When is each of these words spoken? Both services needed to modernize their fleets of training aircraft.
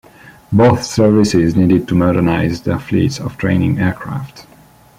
Both 0.51 0.83
services 0.83 1.55
needed 1.55 1.87
to 1.89 1.93
modernize 1.93 2.63
their 2.63 2.79
fleets 2.79 3.19
of 3.19 3.37
training 3.37 3.77
aircraft. 3.77 4.47